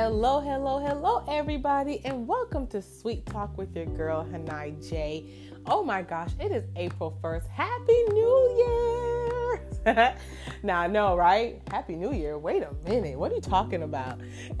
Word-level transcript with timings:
Hello, 0.00 0.38
hello, 0.38 0.78
hello, 0.78 1.24
everybody, 1.26 2.00
and 2.04 2.28
welcome 2.28 2.68
to 2.68 2.80
Sweet 2.80 3.26
Talk 3.26 3.58
with 3.58 3.74
your 3.74 3.84
girl, 3.84 4.24
Hanai 4.32 4.88
J. 4.88 5.24
Oh 5.66 5.82
my 5.82 6.02
gosh, 6.02 6.30
it 6.38 6.52
is 6.52 6.62
April 6.76 7.18
1st. 7.20 7.48
Happy 7.48 8.04
New 8.12 9.60
Year! 9.84 10.14
now, 10.62 10.82
I 10.82 10.86
know, 10.86 11.16
right? 11.16 11.60
Happy 11.68 11.96
New 11.96 12.12
Year. 12.12 12.38
Wait 12.38 12.62
a 12.62 12.72
minute. 12.88 13.18
What 13.18 13.32
are 13.32 13.34
you 13.34 13.40
talking 13.40 13.82
about? 13.82 14.20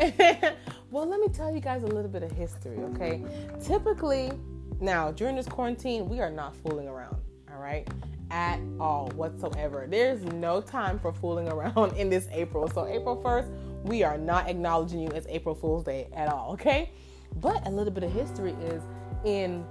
well, 0.90 1.06
let 1.06 1.20
me 1.20 1.28
tell 1.28 1.54
you 1.54 1.60
guys 1.60 1.84
a 1.84 1.86
little 1.86 2.10
bit 2.10 2.24
of 2.24 2.32
history, 2.32 2.78
okay? 2.78 3.24
Typically, 3.62 4.32
now, 4.80 5.12
during 5.12 5.36
this 5.36 5.46
quarantine, 5.46 6.08
we 6.08 6.18
are 6.18 6.32
not 6.32 6.56
fooling 6.56 6.88
around, 6.88 7.16
all 7.52 7.60
right? 7.60 7.88
At 8.32 8.58
all 8.80 9.12
whatsoever. 9.14 9.86
There's 9.88 10.24
no 10.24 10.60
time 10.60 10.98
for 10.98 11.12
fooling 11.12 11.48
around 11.48 11.92
in 11.96 12.10
this 12.10 12.26
April. 12.32 12.66
So, 12.66 12.88
April 12.88 13.22
1st, 13.22 13.67
we 13.84 14.02
are 14.02 14.18
not 14.18 14.48
acknowledging 14.48 15.00
you 15.00 15.08
as 15.10 15.26
April 15.28 15.54
Fool's 15.54 15.84
Day 15.84 16.08
at 16.14 16.28
all, 16.28 16.52
okay? 16.52 16.90
But 17.36 17.66
a 17.66 17.70
little 17.70 17.92
bit 17.92 18.04
of 18.04 18.12
history 18.12 18.52
is 18.62 18.82
in 19.24 19.64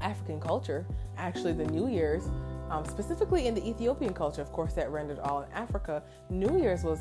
African 0.00 0.40
culture, 0.40 0.86
actually, 1.16 1.52
the 1.52 1.66
New 1.66 1.88
Year's, 1.88 2.28
um, 2.70 2.84
specifically 2.84 3.46
in 3.46 3.54
the 3.54 3.66
Ethiopian 3.66 4.12
culture, 4.12 4.42
of 4.42 4.52
course, 4.52 4.72
that 4.74 4.90
rendered 4.90 5.18
all 5.20 5.42
in 5.42 5.52
Africa, 5.52 6.02
New 6.30 6.60
Year's 6.60 6.82
was 6.82 7.00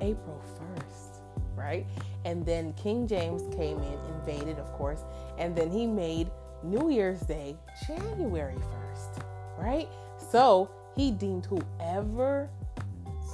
April 0.00 0.42
1st, 0.76 1.20
right? 1.56 1.86
And 2.24 2.44
then 2.44 2.72
King 2.74 3.06
James 3.06 3.42
came 3.54 3.78
in, 3.78 3.98
invaded, 4.14 4.58
of 4.58 4.72
course, 4.72 5.00
and 5.38 5.54
then 5.56 5.70
he 5.70 5.86
made 5.86 6.30
New 6.62 6.90
Year's 6.90 7.20
Day 7.20 7.56
January 7.86 8.56
1st, 8.56 9.22
right? 9.58 9.88
So 10.30 10.70
he 10.96 11.10
deemed 11.10 11.46
whoever 11.46 12.50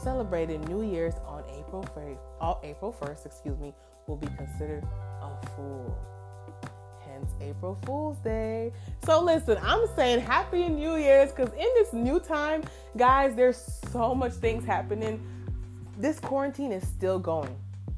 celebrated 0.05 0.69
New 0.69 0.83
Year's 0.83 1.15
on 1.27 1.43
April 1.59 1.83
1st, 1.97 2.19
uh, 2.43 2.55
April 2.63 2.95
1st, 3.01 3.25
excuse 3.25 3.59
me, 3.59 3.73
will 4.07 4.17
be 4.17 4.29
considered 4.37 4.85
a 5.23 5.47
fool. 5.57 5.99
Hence 7.07 7.31
April 7.41 7.79
Fool's 7.87 8.19
Day. 8.19 8.71
So 9.07 9.23
listen, 9.23 9.57
I'm 9.63 9.87
saying 9.97 10.21
Happy 10.21 10.69
New 10.69 10.97
Year's 10.97 11.33
because 11.33 11.53
in 11.55 11.69
this 11.75 11.95
new 11.95 12.21
time, 12.21 12.63
guys, 12.99 13.35
there's 13.35 13.81
so 13.91 14.15
much 14.15 14.33
things 14.35 14.67
happening. 14.67 15.27
This 15.99 16.21
quarantine 16.21 16.71
is 16.71 16.87
still 16.87 17.19
going. 17.19 17.57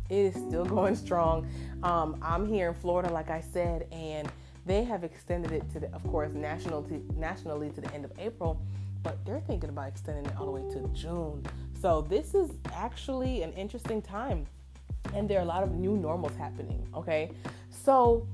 It 0.09 0.16
is 0.16 0.34
still 0.34 0.64
going 0.77 0.94
strong. 0.94 1.48
Um, 1.83 2.19
I'm 2.22 2.47
here 2.47 2.69
in 2.69 2.75
Florida, 2.75 3.12
like 3.12 3.31
I 3.31 3.41
said, 3.41 3.88
and 3.91 4.31
they 4.64 4.84
have 4.84 5.03
extended 5.03 5.50
it 5.50 5.69
to, 5.72 5.81
the, 5.81 5.92
of 5.92 6.05
course, 6.05 6.33
national 6.33 6.83
to, 6.84 7.05
nationally 7.16 7.70
to 7.70 7.81
the 7.81 7.92
end 7.92 8.05
of 8.05 8.12
April, 8.19 8.61
but 9.03 9.25
they're 9.25 9.41
thinking 9.41 9.70
about 9.70 9.88
extending 9.88 10.27
it 10.27 10.36
all 10.36 10.47
the 10.47 10.53
way 10.53 10.62
to 10.72 10.88
June. 10.92 11.44
So 11.80 12.00
this 12.02 12.34
is 12.34 12.50
actually 12.72 13.42
an 13.42 13.52
interesting 13.52 14.00
time, 14.00 14.46
and 15.14 15.28
there 15.28 15.38
are 15.38 15.42
a 15.42 15.46
lot 15.46 15.62
of 15.62 15.72
new 15.72 15.96
normals 15.96 16.34
happening. 16.36 16.86
Okay, 16.94 17.30
so 17.70 18.27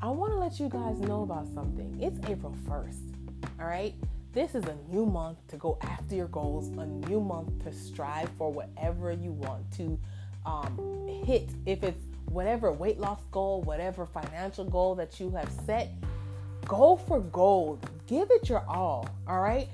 I 0.00 0.08
want 0.08 0.32
to 0.32 0.38
let 0.38 0.60
you 0.60 0.68
guys 0.68 0.98
know 1.00 1.22
about 1.22 1.46
something. 1.54 1.98
It's 2.00 2.18
April 2.28 2.54
1st. 2.68 3.14
All 3.60 3.66
right. 3.66 3.94
This 4.32 4.56
is 4.56 4.64
a 4.64 4.76
new 4.90 5.06
month 5.06 5.38
to 5.46 5.56
go 5.56 5.78
after 5.80 6.16
your 6.16 6.26
goals, 6.26 6.66
a 6.76 6.86
new 7.08 7.20
month 7.20 7.62
to 7.62 7.72
strive 7.72 8.28
for 8.30 8.52
whatever 8.52 9.12
you 9.12 9.30
want 9.30 9.70
to 9.76 9.96
um, 10.44 11.06
hit. 11.24 11.50
If 11.66 11.84
it's 11.84 12.02
whatever 12.26 12.72
weight 12.72 12.98
loss 12.98 13.20
goal, 13.30 13.62
whatever 13.62 14.06
financial 14.06 14.64
goal 14.64 14.96
that 14.96 15.20
you 15.20 15.30
have 15.30 15.48
set, 15.64 15.92
go 16.66 16.96
for 16.96 17.20
gold. 17.20 17.88
Give 18.08 18.28
it 18.32 18.48
your 18.48 18.64
all. 18.68 19.08
All 19.28 19.40
right. 19.40 19.68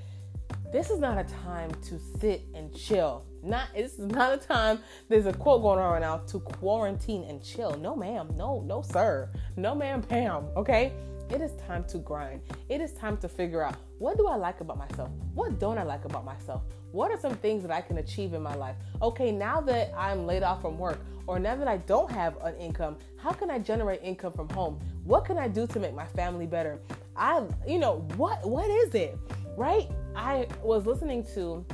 This 0.71 0.89
is 0.89 0.99
not 0.99 1.17
a 1.17 1.25
time 1.43 1.69
to 1.83 1.99
sit 2.19 2.43
and 2.55 2.73
chill. 2.73 3.25
Not 3.43 3.67
this 3.75 3.99
is 3.99 4.07
not 4.07 4.33
a 4.33 4.37
time. 4.37 4.79
There's 5.09 5.25
a 5.25 5.33
quote 5.33 5.61
going 5.61 5.79
on 5.79 5.91
right 5.91 6.01
now 6.01 6.19
to 6.27 6.39
quarantine 6.39 7.25
and 7.25 7.43
chill. 7.43 7.77
No, 7.77 7.93
ma'am. 7.93 8.29
No, 8.37 8.63
no, 8.65 8.81
sir. 8.81 9.29
No, 9.57 9.75
ma'am, 9.75 10.01
Pam. 10.01 10.45
Okay. 10.55 10.93
It 11.29 11.41
is 11.41 11.51
time 11.67 11.83
to 11.85 11.97
grind. 11.97 12.41
It 12.69 12.81
is 12.81 12.91
time 12.93 13.17
to 13.17 13.27
figure 13.27 13.63
out 13.63 13.75
what 13.99 14.17
do 14.17 14.27
I 14.27 14.35
like 14.35 14.61
about 14.61 14.77
myself? 14.77 15.09
What 15.33 15.59
don't 15.59 15.77
I 15.77 15.83
like 15.83 16.05
about 16.05 16.23
myself? 16.23 16.61
What 16.91 17.11
are 17.11 17.19
some 17.19 17.35
things 17.35 17.63
that 17.63 17.71
I 17.71 17.81
can 17.81 17.97
achieve 17.97 18.33
in 18.33 18.41
my 18.41 18.55
life? 18.55 18.75
Okay, 19.01 19.31
now 19.31 19.61
that 19.61 19.93
I'm 19.95 20.25
laid 20.25 20.43
off 20.43 20.61
from 20.61 20.77
work 20.77 20.99
or 21.27 21.39
now 21.39 21.55
that 21.55 21.67
I 21.67 21.77
don't 21.77 22.11
have 22.11 22.35
an 22.43 22.55
income, 22.55 22.97
how 23.17 23.31
can 23.31 23.49
I 23.49 23.59
generate 23.59 24.01
income 24.03 24.33
from 24.33 24.49
home? 24.49 24.79
What 25.03 25.23
can 25.23 25.37
I 25.37 25.47
do 25.47 25.67
to 25.67 25.79
make 25.79 25.93
my 25.93 26.07
family 26.07 26.47
better? 26.47 26.79
I, 27.15 27.43
you 27.67 27.79
know, 27.79 28.05
what 28.15 28.45
what 28.47 28.69
is 28.69 28.95
it? 28.95 29.17
Right? 29.57 29.89
I 30.15 30.47
was 30.63 30.85
listening 30.85 31.25
to 31.35 31.65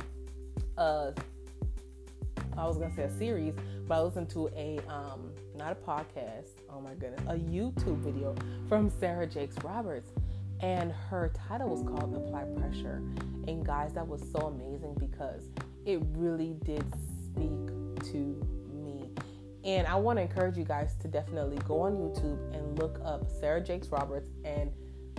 uh 0.76 1.12
I 2.56 2.66
was 2.66 2.76
gonna 2.76 2.94
say 2.94 3.04
a 3.04 3.18
series, 3.18 3.54
but 3.86 3.94
I 3.94 4.02
listened 4.02 4.30
to 4.30 4.48
a 4.56 4.78
um 4.88 5.30
not 5.56 5.72
a 5.72 5.74
podcast, 5.74 6.50
oh 6.70 6.80
my 6.80 6.94
goodness, 6.94 7.20
a 7.28 7.34
YouTube 7.34 7.98
video 7.98 8.34
from 8.68 8.90
Sarah 8.90 9.26
Jakes 9.26 9.56
Roberts. 9.62 10.10
And 10.60 10.90
her 10.90 11.32
title 11.48 11.68
was 11.68 11.82
called 11.82 12.14
Apply 12.14 12.44
Pressure. 12.56 13.02
And 13.46 13.64
guys, 13.64 13.92
that 13.94 14.06
was 14.06 14.22
so 14.32 14.48
amazing 14.48 14.96
because 14.98 15.44
it 15.84 16.02
really 16.16 16.56
did 16.64 16.84
speak 17.24 18.02
to 18.10 18.44
me. 18.72 19.10
And 19.64 19.86
I 19.86 19.94
want 19.94 20.18
to 20.18 20.22
encourage 20.22 20.56
you 20.56 20.64
guys 20.64 20.96
to 21.02 21.08
definitely 21.08 21.58
go 21.58 21.82
on 21.82 21.92
YouTube 21.92 22.54
and 22.54 22.78
look 22.78 23.00
up 23.04 23.28
Sarah 23.40 23.60
Jakes 23.60 23.88
Roberts 23.88 24.30
and 24.44 24.72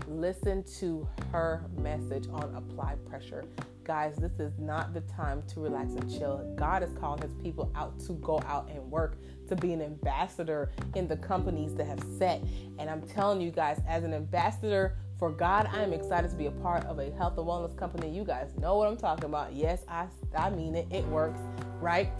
listen 0.08 0.64
to 0.80 1.08
her 1.32 1.64
message 1.78 2.28
on 2.32 2.54
apply 2.56 2.96
pressure. 3.10 3.46
Guys, 3.84 4.16
this 4.18 4.34
is 4.40 4.54
not 4.60 4.94
the 4.94 5.02
time 5.02 5.42
to 5.54 5.60
relax 5.60 5.94
and 5.94 6.12
chill. 6.12 6.54
God 6.56 6.84
is 6.84 6.92
calling 7.00 7.22
his 7.22 7.34
people 7.42 7.72
out 7.76 8.00
to 8.02 8.14
go 8.14 8.42
out 8.46 8.70
and 8.70 8.80
work, 8.92 9.18
to 9.48 9.56
be 9.56 9.74
an 9.74 9.82
ambassador 9.82 10.72
in 10.96 11.08
the 11.08 11.18
companies 11.18 11.74
that 11.76 11.88
have 11.88 12.04
set. 12.18 12.44
And 12.78 12.90
I'm 12.90 13.02
telling 13.02 13.42
you 13.42 13.50
guys, 13.50 13.82
as 13.88 14.04
an 14.04 14.14
ambassador 14.14 14.96
for 15.18 15.32
God, 15.32 15.68
I 15.72 15.82
am 15.82 15.92
excited 15.92 16.30
to 16.30 16.38
be 16.38 16.46
a 16.46 16.52
part 16.52 16.86
of 16.86 17.00
a 17.00 17.12
health 17.12 17.38
and 17.38 17.48
wellness 17.48 17.76
company. 17.76 18.10
You 18.10 18.24
guys 18.24 18.52
know 18.60 18.78
what 18.78 18.88
I'm 18.88 18.98
talking 18.98 19.26
about. 19.26 19.54
Yes, 19.54 19.81
I, 19.88 20.06
I 20.38 20.50
mean 20.50 20.76
it. 20.76 20.88
It 20.92 21.06
works, 21.08 21.40
right? 21.81 22.12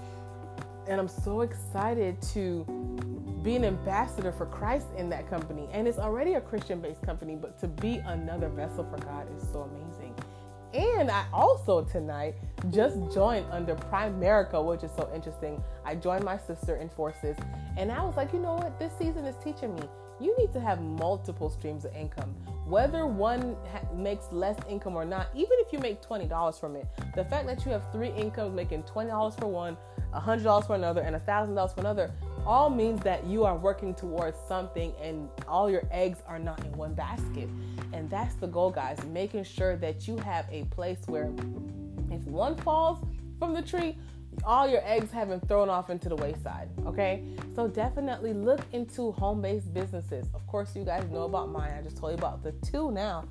And 0.88 1.00
I'm 1.00 1.08
so 1.08 1.42
excited 1.42 2.20
to 2.34 2.66
be 3.44 3.56
an 3.56 3.66
ambassador 3.66 4.32
for 4.32 4.46
Christ 4.46 4.88
in 4.98 5.10
that 5.10 5.30
company. 5.30 5.68
And 5.72 5.88
it's 5.88 5.98
already 5.98 6.34
a 6.34 6.42
Christian 6.42 6.80
based 6.80 7.02
company, 7.02 7.36
but 7.36 7.60
to 7.60 7.68
be 7.68 7.98
another 8.06 8.50
vessel 8.50 8.84
for 8.84 8.98
God 9.04 9.28
is 9.36 9.48
so 9.52 9.62
amazing. 9.62 10.16
And 10.74 11.10
I 11.10 11.26
also 11.34 11.84
tonight 11.84 12.36
just 12.70 12.96
joined 13.12 13.46
under 13.52 13.76
Primerica, 13.76 14.64
which 14.64 14.84
is 14.84 14.92
so 14.96 15.10
interesting. 15.16 15.64
I 15.84 15.96
joined 15.96 16.24
my 16.24 16.38
sister 16.38 16.76
in 16.76 16.90
forces, 16.90 17.36
and 17.76 17.92
I 17.92 18.04
was 18.04 18.16
like, 18.16 18.34
you 18.34 18.40
know 18.40 18.54
what? 18.54 18.78
This 18.78 18.94
season 19.00 19.26
is 19.26 19.36
teaching 19.44 19.74
me 19.76 19.82
you 20.20 20.36
need 20.38 20.52
to 20.54 20.60
have 20.60 20.82
multiple 20.82 21.50
streams 21.50 21.86
of 21.86 21.96
income. 21.96 22.36
Whether 22.66 23.08
one 23.08 23.56
ha- 23.72 23.82
makes 23.96 24.26
less 24.32 24.58
income 24.70 24.96
or 24.96 25.06
not, 25.06 25.28
even 25.34 25.54
if 25.60 25.74
you 25.74 25.80
make 25.80 26.02
$20 26.02 26.60
from 26.60 26.76
it, 26.76 26.88
the 27.16 27.26
fact 27.26 27.48
that 27.48 27.66
you 27.66 27.72
have 27.72 27.84
three 27.92 28.10
incomes 28.10 28.54
making 28.54 28.84
$20 28.84 29.40
for 29.40 29.48
one, 29.48 29.78
$100 30.14 30.68
for 30.68 30.76
another, 30.76 31.02
and 31.02 31.16
$1,000 31.16 31.74
for 31.74 31.80
another 31.80 32.12
all 32.50 32.68
means 32.68 33.00
that 33.02 33.24
you 33.28 33.46
are 33.46 33.56
working 33.56 33.94
towards 33.94 34.36
something 34.48 34.92
and 35.00 35.30
all 35.48 35.70
your 35.70 35.84
eggs 35.92 36.18
are 36.28 36.40
not 36.40 36.60
in 36.66 36.72
one 36.72 36.96
basket. 36.96 37.48
And 37.94 38.10
that's 38.10 38.34
the 38.34 38.48
goal, 38.48 38.72
guys, 38.72 38.98
making 39.06 39.44
sure 39.44 39.78
that 39.78 40.08
you 40.08 40.18
have 40.18 40.48
a 40.52 40.64
place 40.66 40.98
where 41.06 41.32
if 42.10 42.24
one 42.24 42.58
falls 42.58 43.06
from 43.38 43.54
the 43.54 43.62
tree, 43.62 43.96
all 44.44 44.68
your 44.68 44.82
eggs 44.84 45.12
haven't 45.12 45.48
thrown 45.48 45.70
off 45.70 45.92
into 45.92 46.10
the 46.10 46.16
wayside. 46.16 46.70
Okay, 46.88 47.24
so 47.56 47.68
definitely 47.68 48.34
look 48.34 48.62
into 48.72 49.12
home-based 49.12 49.72
businesses. 49.72 50.26
Of 50.34 50.48
course, 50.48 50.76
you 50.76 50.84
guys 50.84 51.08
know 51.12 51.26
about 51.26 51.52
mine. 51.52 51.72
I 51.78 51.84
just 51.84 51.98
told 51.98 52.14
you 52.14 52.18
about 52.18 52.42
the 52.42 52.54
two 52.68 52.90
now. 52.90 53.26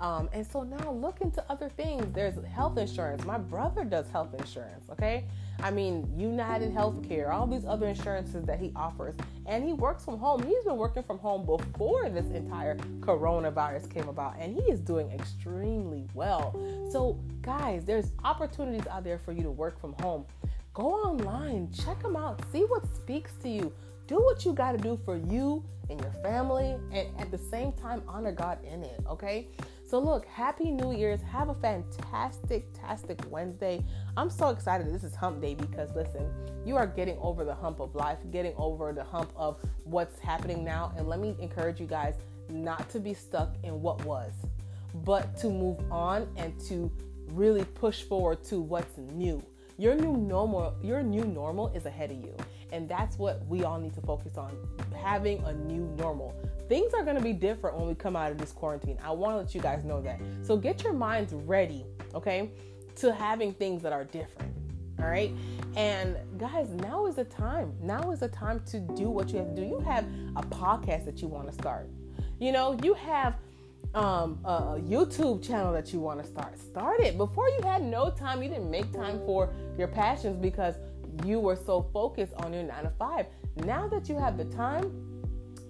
Um, 0.00 0.30
and 0.32 0.46
so 0.46 0.62
now 0.62 0.92
look 0.92 1.20
into 1.20 1.44
other 1.50 1.68
things. 1.68 2.10
There's 2.12 2.42
health 2.46 2.78
insurance. 2.78 3.22
My 3.24 3.36
brother 3.36 3.84
does 3.84 4.08
health 4.08 4.34
insurance. 4.36 4.86
Okay, 4.90 5.26
I 5.62 5.70
mean 5.70 6.10
United 6.16 6.74
Healthcare, 6.74 7.30
all 7.30 7.46
these 7.46 7.66
other 7.66 7.86
insurances 7.86 8.44
that 8.46 8.58
he 8.58 8.72
offers, 8.74 9.14
and 9.44 9.62
he 9.62 9.74
works 9.74 10.04
from 10.04 10.18
home. 10.18 10.42
He's 10.42 10.64
been 10.64 10.78
working 10.78 11.02
from 11.02 11.18
home 11.18 11.44
before 11.44 12.08
this 12.08 12.26
entire 12.30 12.76
coronavirus 13.00 13.92
came 13.92 14.08
about, 14.08 14.36
and 14.38 14.54
he 14.54 14.62
is 14.62 14.80
doing 14.80 15.10
extremely 15.12 16.06
well. 16.14 16.58
So, 16.90 17.20
guys, 17.42 17.84
there's 17.84 18.12
opportunities 18.24 18.86
out 18.86 19.04
there 19.04 19.18
for 19.18 19.32
you 19.32 19.42
to 19.42 19.50
work 19.50 19.78
from 19.80 19.92
home. 20.00 20.24
Go 20.72 20.94
online, 20.94 21.70
check 21.72 22.00
them 22.02 22.16
out, 22.16 22.40
see 22.52 22.62
what 22.62 22.86
speaks 22.96 23.32
to 23.42 23.48
you. 23.50 23.72
Do 24.06 24.16
what 24.16 24.44
you 24.44 24.52
got 24.52 24.72
to 24.72 24.78
do 24.78 24.98
for 25.04 25.16
you 25.16 25.62
and 25.90 26.00
your 26.00 26.12
family, 26.22 26.76
and 26.92 27.08
at 27.18 27.30
the 27.30 27.38
same 27.38 27.72
time, 27.72 28.02
honor 28.08 28.32
God 28.32 28.58
in 28.64 28.82
it, 28.82 29.00
okay? 29.08 29.48
So, 29.90 29.98
look, 29.98 30.24
happy 30.26 30.70
New 30.70 30.92
Year's. 30.92 31.20
Have 31.20 31.48
a 31.48 31.54
fantastic, 31.54 32.72
tastic 32.72 33.20
Wednesday. 33.28 33.84
I'm 34.16 34.30
so 34.30 34.50
excited. 34.50 34.86
This 34.94 35.02
is 35.02 35.16
hump 35.16 35.42
day 35.42 35.56
because, 35.56 35.92
listen, 35.96 36.30
you 36.64 36.76
are 36.76 36.86
getting 36.86 37.18
over 37.18 37.44
the 37.44 37.56
hump 37.56 37.80
of 37.80 37.96
life, 37.96 38.18
getting 38.30 38.54
over 38.56 38.92
the 38.92 39.02
hump 39.02 39.32
of 39.34 39.58
what's 39.82 40.20
happening 40.20 40.62
now. 40.62 40.92
And 40.96 41.08
let 41.08 41.18
me 41.18 41.34
encourage 41.40 41.80
you 41.80 41.88
guys 41.88 42.14
not 42.48 42.88
to 42.90 43.00
be 43.00 43.12
stuck 43.12 43.56
in 43.64 43.82
what 43.82 44.04
was, 44.04 44.32
but 44.94 45.36
to 45.38 45.50
move 45.50 45.80
on 45.90 46.28
and 46.36 46.56
to 46.68 46.88
really 47.32 47.64
push 47.64 48.02
forward 48.02 48.44
to 48.44 48.60
what's 48.60 48.96
new. 48.96 49.42
Your 49.76 49.96
new 49.96 50.16
normal, 50.16 50.72
your 50.84 51.02
new 51.02 51.24
normal 51.24 51.66
is 51.74 51.84
ahead 51.86 52.12
of 52.12 52.18
you. 52.18 52.36
And 52.70 52.88
that's 52.88 53.18
what 53.18 53.44
we 53.48 53.64
all 53.64 53.80
need 53.80 53.94
to 53.94 54.02
focus 54.02 54.36
on 54.36 54.56
having 54.94 55.42
a 55.42 55.52
new 55.52 55.92
normal. 55.98 56.32
Things 56.70 56.94
are 56.94 57.02
going 57.02 57.16
to 57.16 57.22
be 57.22 57.32
different 57.32 57.76
when 57.76 57.88
we 57.88 57.96
come 57.96 58.14
out 58.14 58.30
of 58.30 58.38
this 58.38 58.52
quarantine. 58.52 58.96
I 59.02 59.10
want 59.10 59.32
to 59.32 59.38
let 59.38 59.56
you 59.56 59.60
guys 59.60 59.82
know 59.84 60.00
that. 60.02 60.20
So 60.44 60.56
get 60.56 60.84
your 60.84 60.92
minds 60.92 61.32
ready, 61.32 61.84
okay, 62.14 62.52
to 62.94 63.12
having 63.12 63.52
things 63.52 63.82
that 63.82 63.92
are 63.92 64.04
different. 64.04 64.54
All 65.00 65.08
right. 65.08 65.32
And 65.74 66.16
guys, 66.38 66.68
now 66.68 67.06
is 67.06 67.16
the 67.16 67.24
time. 67.24 67.74
Now 67.82 68.12
is 68.12 68.20
the 68.20 68.28
time 68.28 68.62
to 68.66 68.78
do 68.78 69.10
what 69.10 69.30
you 69.30 69.38
have 69.38 69.52
to 69.56 69.60
do. 69.60 69.66
You 69.66 69.80
have 69.80 70.04
a 70.36 70.42
podcast 70.42 71.06
that 71.06 71.20
you 71.20 71.26
want 71.26 71.48
to 71.48 71.52
start. 71.52 71.88
You 72.38 72.52
know, 72.52 72.78
you 72.84 72.94
have 72.94 73.34
um, 73.96 74.38
a 74.44 74.78
YouTube 74.78 75.44
channel 75.44 75.72
that 75.72 75.92
you 75.92 75.98
want 75.98 76.22
to 76.22 76.30
start. 76.30 76.56
Start 76.56 77.00
it. 77.00 77.18
Before 77.18 77.48
you 77.48 77.62
had 77.64 77.82
no 77.82 78.10
time, 78.10 78.44
you 78.44 78.48
didn't 78.48 78.70
make 78.70 78.92
time 78.92 79.18
for 79.26 79.52
your 79.76 79.88
passions 79.88 80.36
because 80.36 80.76
you 81.26 81.40
were 81.40 81.56
so 81.56 81.90
focused 81.92 82.34
on 82.34 82.52
your 82.52 82.62
nine 82.62 82.84
to 82.84 82.90
five. 82.90 83.26
Now 83.56 83.88
that 83.88 84.08
you 84.08 84.16
have 84.18 84.38
the 84.38 84.44
time, 84.44 85.09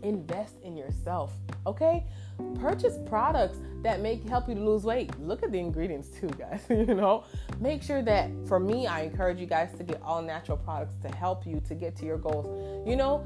invest 0.03 0.55
in 0.63 0.77
yourself. 0.77 1.33
Okay? 1.67 2.05
Purchase 2.61 2.97
products 3.07 3.59
that 3.83 4.01
make 4.01 4.27
help 4.29 4.49
you 4.49 4.55
to 4.55 4.61
lose 4.61 4.85
weight. 4.85 5.11
Look 5.21 5.43
at 5.43 5.53
the 5.53 5.59
ingredients 5.59 6.09
too, 6.09 6.29
guys. 6.39 6.63
you 6.69 6.95
know, 6.95 7.25
make 7.61 7.83
sure 7.83 8.03
that 8.03 8.31
for 8.47 8.61
me, 8.61 8.87
I 8.87 9.03
encourage 9.03 9.39
you 9.39 9.47
guys 9.47 9.73
to 9.79 9.85
get 9.85 10.01
all 10.03 10.23
natural 10.23 10.59
products 10.59 10.97
to 11.03 11.09
help 11.15 11.47
you 11.47 11.61
to 11.69 11.75
get 11.75 11.97
to 11.97 12.07
your 12.07 12.19
goals. 12.19 12.87
You 12.89 12.97
know, 12.97 13.25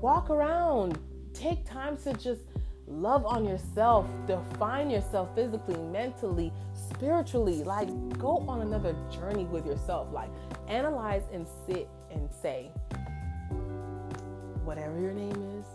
walk 0.00 0.30
around, 0.30 0.98
take 1.34 1.64
time 1.64 1.96
to 1.98 2.12
just 2.14 2.42
love 2.86 3.24
on 3.24 3.44
yourself, 3.44 4.06
define 4.26 4.90
yourself 4.90 5.34
physically, 5.34 5.78
mentally, 5.78 6.52
spiritually. 6.74 7.62
Like, 7.62 7.88
go 8.18 8.44
on 8.48 8.62
another 8.62 8.94
journey 9.10 9.44
with 9.44 9.66
yourself. 9.66 10.12
Like, 10.12 10.30
analyze 10.68 11.22
and 11.32 11.46
sit 11.66 11.88
and 12.10 12.28
say, 12.42 12.70
whatever 14.64 15.00
your 15.00 15.12
name 15.12 15.58
is, 15.58 15.66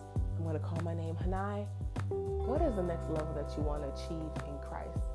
going 0.47 0.59
to 0.59 0.65
call 0.65 0.79
my 0.81 0.94
name 0.94 1.15
Hanai. 1.15 1.65
What 2.09 2.61
is 2.61 2.75
the 2.75 2.83
next 2.83 3.09
level 3.09 3.33
that 3.35 3.55
you 3.57 3.63
want 3.63 3.83
to 3.83 3.89
achieve 3.89 4.31
in 4.47 4.57
Christ? 4.67 5.05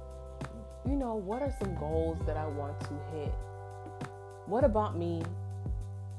You 0.86 0.96
know, 0.96 1.14
what 1.14 1.40
are 1.40 1.54
some 1.58 1.74
goals 1.76 2.18
that 2.26 2.36
I 2.36 2.46
want 2.46 2.78
to 2.80 2.92
hit? 3.14 3.32
What 4.46 4.64
about 4.64 4.98
me 4.98 5.22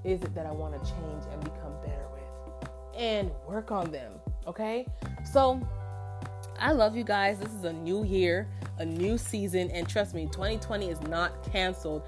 is 0.03 0.21
it 0.21 0.33
that 0.33 0.45
I 0.45 0.51
want 0.51 0.73
to 0.73 0.89
change 0.89 1.23
and 1.31 1.43
become 1.43 1.73
better 1.85 2.07
with? 2.11 2.69
And 2.97 3.31
work 3.47 3.71
on 3.71 3.91
them, 3.91 4.13
okay? 4.47 4.87
So, 5.31 5.61
I 6.59 6.71
love 6.71 6.95
you 6.95 7.03
guys. 7.03 7.39
This 7.39 7.53
is 7.53 7.65
a 7.65 7.73
new 7.73 8.03
year, 8.03 8.47
a 8.79 8.85
new 8.85 9.17
season, 9.17 9.69
and 9.71 9.87
trust 9.87 10.15
me, 10.15 10.25
2020 10.31 10.89
is 10.89 11.01
not 11.03 11.43
canceled. 11.51 12.03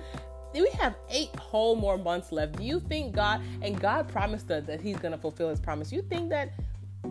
We 0.53 0.69
have 0.79 0.95
eight 1.09 1.35
whole 1.35 1.75
more 1.75 1.97
months 1.97 2.31
left. 2.31 2.57
Do 2.57 2.63
you 2.63 2.79
think 2.79 3.13
God 3.13 3.41
and 3.61 3.79
God 3.79 4.07
promised 4.07 4.49
us 4.49 4.65
that 4.65 4.81
He's 4.81 4.97
gonna 4.97 5.17
fulfill 5.17 5.49
His 5.49 5.59
promise? 5.59 5.91
You 5.91 6.01
think 6.01 6.29
that 6.29 6.53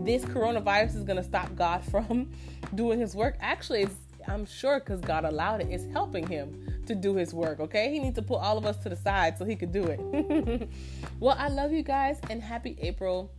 this 0.03 0.25
coronavirus 0.25 0.97
is 0.97 1.03
gonna 1.05 1.25
stop 1.25 1.55
God 1.55 1.85
from 1.91 2.31
doing 2.75 2.99
His 2.99 3.15
work? 3.15 3.37
Actually, 3.41 3.89
I'm 4.27 4.47
sure 4.47 4.81
because 4.81 5.01
God 5.01 5.25
allowed 5.25 5.61
it. 5.61 5.69
It's 5.71 5.85
helping 5.93 6.27
Him 6.27 6.83
to 6.87 6.95
do 6.95 7.15
His 7.15 7.35
work. 7.35 7.61
Okay, 7.61 7.93
He 7.93 7.99
needs 7.99 8.17
to 8.17 8.23
put 8.23 8.37
all 8.37 8.59
of 8.59 8.67
us 8.67 8.77
to 8.79 8.89
the 8.89 8.97
side 8.97 9.39
so 9.39 9.45
He 9.45 9.57
could 9.57 9.73
do 9.73 9.85
it. 9.85 10.69
well, 11.21 11.37
I 11.39 11.49
love 11.49 11.73
you 11.73 11.83
guys 11.83 12.19
and 12.31 12.43
happy 12.43 12.77
April. 12.81 13.31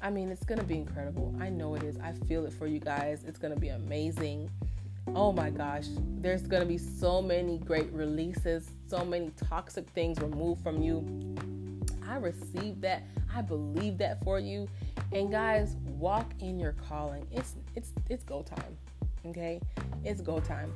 I 0.00 0.10
mean, 0.10 0.28
it's 0.28 0.44
going 0.44 0.58
to 0.60 0.64
be 0.64 0.76
incredible. 0.76 1.34
I 1.40 1.48
know 1.48 1.74
it 1.74 1.82
is. 1.82 1.96
I 1.98 2.12
feel 2.12 2.46
it 2.46 2.52
for 2.52 2.68
you 2.68 2.78
guys. 2.78 3.24
It's 3.26 3.38
going 3.38 3.52
to 3.52 3.58
be 3.58 3.68
amazing. 3.68 4.48
Oh 5.14 5.32
my 5.32 5.50
gosh, 5.50 5.86
there's 6.20 6.42
going 6.42 6.62
to 6.62 6.68
be 6.68 6.78
so 6.78 7.22
many 7.22 7.58
great 7.58 7.90
releases, 7.92 8.70
so 8.88 9.04
many 9.04 9.30
toxic 9.48 9.88
things 9.90 10.20
removed 10.20 10.62
from 10.62 10.82
you. 10.82 11.04
I 12.08 12.16
received 12.16 12.80
that. 12.82 13.02
I 13.34 13.42
believe 13.42 13.98
that 13.98 14.22
for 14.24 14.38
you. 14.38 14.68
And 15.12 15.30
guys, 15.30 15.76
walk 15.84 16.32
in 16.40 16.58
your 16.58 16.72
calling. 16.72 17.26
It's 17.30 17.56
it's 17.74 17.92
it's 18.08 18.24
go 18.24 18.42
time. 18.42 18.76
Okay? 19.26 19.60
It's 20.04 20.20
go 20.20 20.40
time. 20.40 20.72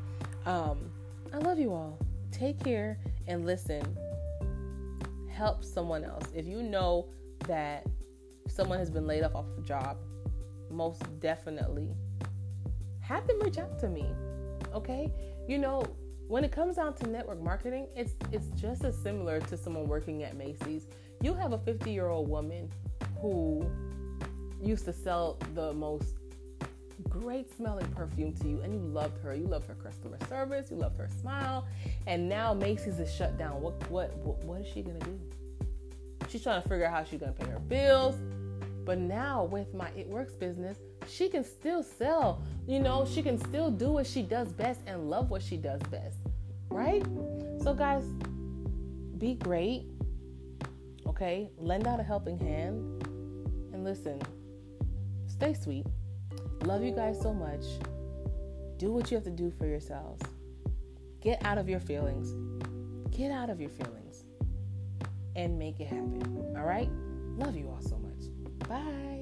Um 0.46 0.90
I 1.32 1.38
love 1.38 1.58
you 1.58 1.73
all. 1.73 1.99
Take 2.31 2.62
care 2.62 2.99
and 3.26 3.46
listen. 3.46 3.82
Help 5.31 5.64
someone 5.64 6.05
else. 6.05 6.25
If 6.34 6.46
you 6.46 6.62
know 6.62 7.08
that 7.46 7.87
someone 8.49 8.78
has 8.78 8.90
been 8.90 9.06
laid 9.06 9.23
off 9.23 9.35
off 9.35 9.46
a 9.58 9.62
job, 9.62 9.96
most 10.70 11.02
definitely 11.20 11.94
have 13.00 13.26
them 13.26 13.40
reach 13.40 13.58
out 13.58 13.78
to 13.81 13.88
me. 13.88 14.06
Okay? 14.75 15.12
You 15.49 15.58
know, 15.58 15.82
when 16.28 16.44
it 16.44 16.52
comes 16.52 16.76
down 16.76 16.94
to 16.94 17.08
network 17.08 17.43
marketing, 17.43 17.88
it's 17.96 18.14
it's 18.31 18.49
just 18.61 18.85
as 18.85 18.96
similar 18.96 19.40
to 19.40 19.56
someone 19.56 19.87
working 19.87 20.23
at 20.23 20.37
Macy's. 20.37 20.87
You 21.23 21.35
have 21.35 21.53
a 21.53 21.59
50-year-old 21.59 22.29
woman 22.29 22.69
who 23.21 23.65
used 24.61 24.85
to 24.87 24.93
sell 24.93 25.39
the 25.55 25.73
most 25.73 26.17
great 27.09 27.49
smelling 27.57 27.87
perfume 27.93 28.33
to 28.35 28.49
you 28.49 28.61
and 28.63 28.73
you 28.73 28.81
loved 28.81 29.23
her. 29.23 29.35
You 29.35 29.47
loved 29.47 29.69
her 29.69 29.75
customer 29.75 30.19
service, 30.29 30.71
you 30.71 30.77
loved 30.77 30.99
her 30.99 31.09
smile, 31.21 31.67
and 32.07 32.29
now 32.29 32.53
Macy's 32.53 32.99
is 32.99 33.13
shut 33.15 33.39
down. 33.39 33.61
What 33.63 33.89
what 33.91 34.17
what, 34.19 34.45
what 34.45 34.61
is 34.63 34.67
she 34.67 34.83
to 34.83 34.93
do? 34.93 35.21
She's 36.29 36.43
trying 36.43 36.63
to 36.63 36.69
figure 36.69 36.87
out 36.87 36.93
how 36.93 37.05
she's 37.05 37.21
to 37.21 37.33
pay 37.33 37.51
her 37.51 37.61
bills. 37.61 38.17
But 38.85 38.99
now 38.99 39.45
with 39.45 39.73
my 39.75 39.91
It 39.97 40.09
Works 40.09 40.35
business, 40.35 40.79
she 41.09 41.29
can 41.29 41.45
still 41.45 41.83
sell. 41.83 42.43
You 42.67 42.81
know, 42.81 43.07
she 43.07 43.23
can 43.23 43.39
still 43.39 43.71
do 43.71 43.93
what 43.93 44.07
she 44.07 44.23
does 44.23 44.53
best 44.53 44.81
and 44.87 45.09
love 45.09 45.31
what 45.31 45.43
she 45.43 45.57
does 45.57 45.81
best. 45.83 46.17
Right? 46.69 47.05
So, 47.63 47.75
guys, 47.75 48.03
be 49.19 49.35
great. 49.35 49.85
Okay? 51.06 51.50
Lend 51.58 51.87
out 51.87 52.00
a 52.00 52.02
helping 52.02 52.38
hand. 52.38 53.06
And 53.72 53.84
listen, 53.84 54.20
stay 55.26 55.54
sweet. 55.54 55.87
Love 56.64 56.82
you 56.82 56.93
guys 56.93 57.20
so 57.20 57.32
much. 57.32 57.64
Do 58.78 58.93
what 58.93 59.10
you 59.10 59.16
have 59.16 59.25
to 59.25 59.31
do 59.31 59.50
for 59.58 59.66
yourselves. 59.66 60.22
Get 61.20 61.44
out 61.44 61.58
of 61.58 61.69
your 61.69 61.81
feelings. 61.81 62.34
Get 63.16 63.31
out 63.31 63.50
of 63.50 63.60
your 63.60 63.70
feelings 63.70 64.25
and 65.37 65.58
make 65.58 65.81
it 65.81 65.87
happen. 65.87 66.54
All 66.56 66.64
right? 66.64 66.90
Love 67.37 67.56
you 67.56 67.69
all 67.69 67.81
so 67.81 67.99
much. 67.99 68.69
Bye. 68.69 69.22